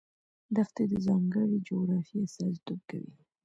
[0.55, 3.13] دښتې د ځانګړې جغرافیې استازیتوب کوي.